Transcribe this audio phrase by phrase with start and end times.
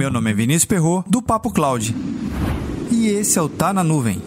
[0.00, 1.94] Meu nome é Vinícius Perro do Papo Cloud.
[2.90, 4.22] E esse é o Tá na Nuvem.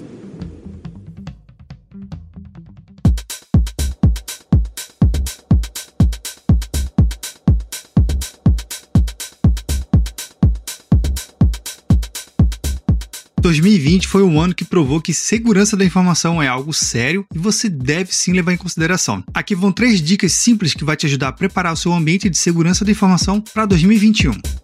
[13.41, 17.67] ...2020 foi um ano que provou que segurança da informação é algo sério e você
[17.67, 19.23] deve sim levar em consideração.
[19.33, 22.37] Aqui vão três dicas simples que vai te ajudar a preparar o seu ambiente de
[22.37, 24.62] segurança da informação para 2021.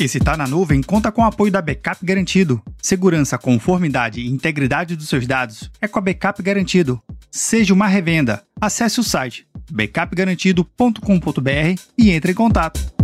[0.00, 2.62] Esse Tá na Nuvem conta com o apoio da Backup Garantido.
[2.80, 7.02] Segurança, conformidade e integridade dos seus dados é com a Backup Garantido.
[7.30, 8.42] Seja uma revenda.
[8.60, 12.97] Acesse o site backupgarantido.com.br e entre em contato.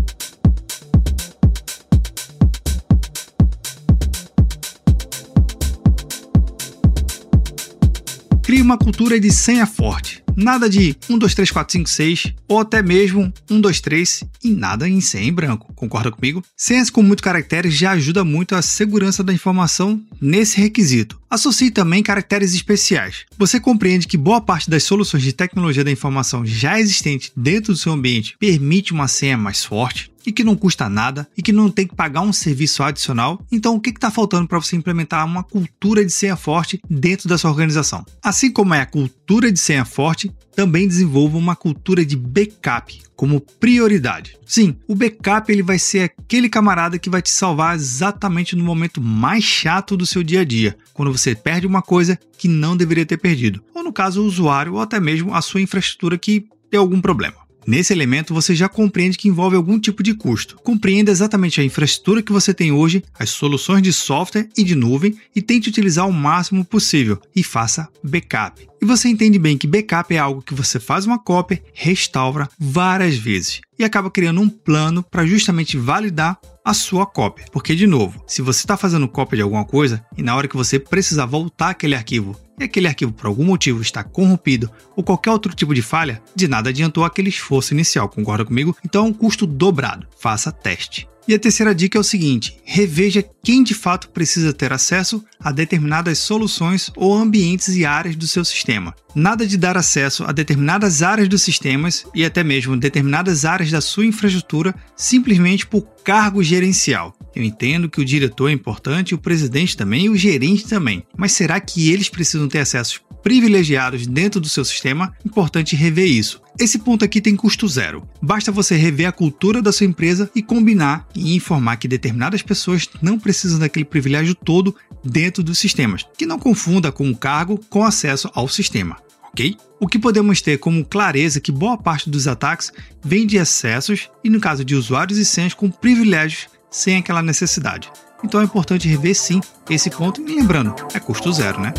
[8.54, 10.22] Crie uma cultura de senha forte.
[10.36, 14.50] Nada de 1, 2, 3, 4, 5, 6 ou até mesmo 1, 2, 3 e
[14.50, 15.72] nada em senha em branco.
[15.74, 16.40] Concorda comigo?
[16.56, 21.20] Senhas com muitos caracteres já ajuda muito a segurança da informação nesse requisito.
[21.28, 23.24] Associe também caracteres especiais.
[23.36, 27.78] Você compreende que boa parte das soluções de tecnologia da informação já existentes dentro do
[27.78, 30.13] seu ambiente permite uma senha mais forte?
[30.26, 33.40] E que não custa nada e que não tem que pagar um serviço adicional.
[33.50, 37.38] Então, o que está faltando para você implementar uma cultura de senha forte dentro da
[37.38, 38.04] sua organização?
[38.22, 43.40] Assim como é a cultura de senha forte, também desenvolva uma cultura de backup como
[43.40, 44.36] prioridade.
[44.46, 49.00] Sim, o backup ele vai ser aquele camarada que vai te salvar exatamente no momento
[49.00, 53.06] mais chato do seu dia a dia, quando você perde uma coisa que não deveria
[53.06, 56.78] ter perdido, ou no caso o usuário ou até mesmo a sua infraestrutura que tem
[56.78, 57.43] algum problema.
[57.66, 60.56] Nesse elemento, você já compreende que envolve algum tipo de custo.
[60.62, 65.16] Compreenda exatamente a infraestrutura que você tem hoje, as soluções de software e de nuvem
[65.34, 68.68] e tente utilizar o máximo possível e faça backup.
[68.84, 73.16] E você entende bem que backup é algo que você faz uma cópia, restaura várias
[73.16, 77.46] vezes e acaba criando um plano para justamente validar a sua cópia.
[77.50, 80.54] Porque, de novo, se você está fazendo cópia de alguma coisa e na hora que
[80.54, 85.30] você precisar voltar aquele arquivo e aquele arquivo por algum motivo está corrompido ou qualquer
[85.30, 88.76] outro tipo de falha, de nada adiantou aquele esforço inicial, concorda comigo?
[88.84, 90.06] Então é um custo dobrado.
[90.18, 91.08] Faça teste.
[91.26, 95.50] E a terceira dica é o seguinte: reveja quem de fato precisa ter acesso a
[95.50, 98.94] determinadas soluções ou ambientes e áreas do seu sistema.
[99.14, 103.80] Nada de dar acesso a determinadas áreas dos sistemas e até mesmo determinadas áreas da
[103.80, 107.16] sua infraestrutura simplesmente por cargo gerencial.
[107.34, 111.32] Eu entendo que o diretor é importante, o presidente também e o gerente também, mas
[111.32, 115.14] será que eles precisam ter acessos privilegiados dentro do seu sistema?
[115.24, 116.43] Importante rever isso.
[116.58, 118.08] Esse ponto aqui tem custo zero.
[118.22, 122.88] Basta você rever a cultura da sua empresa e combinar e informar que determinadas pessoas
[123.02, 127.84] não precisam daquele privilégio todo dentro dos sistemas, que não confunda com o cargo com
[127.84, 128.96] acesso ao sistema.
[129.34, 129.56] ok?
[129.80, 132.72] O que podemos ter como clareza que boa parte dos ataques
[133.04, 137.90] vem de excessos e, no caso de usuários e senhas com privilégios sem aquela necessidade.
[138.22, 141.74] Então é importante rever sim esse ponto e lembrando, é custo zero, né?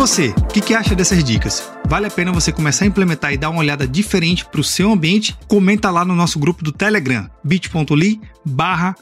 [0.00, 1.70] Você, o que, que, acha dessas dicas?
[1.86, 4.90] Vale a pena você começar a implementar e dar uma olhada diferente para o seu
[4.90, 5.36] ambiente?
[5.46, 8.96] Comenta lá no nosso grupo do Telegram, bit.ly barra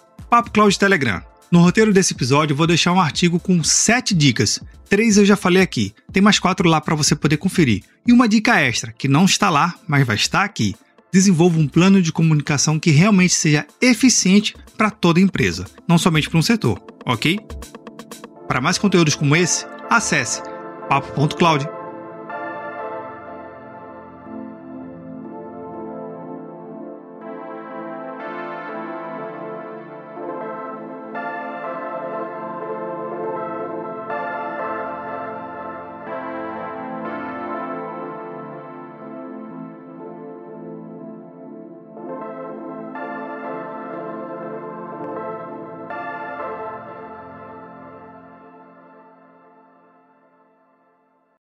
[0.76, 1.22] Telegram.
[1.52, 4.60] No roteiro desse episódio, eu vou deixar um artigo com 7 dicas.
[4.88, 7.84] Três eu já falei aqui, tem mais quatro lá para você poder conferir.
[8.04, 10.74] E uma dica extra, que não está lá, mas vai estar aqui.
[11.12, 16.40] Desenvolva um plano de comunicação que realmente seja eficiente para toda empresa, não somente para
[16.40, 17.38] um setor, ok?
[18.48, 20.42] Para mais conteúdos como esse, acesse
[20.88, 21.77] papo.cloud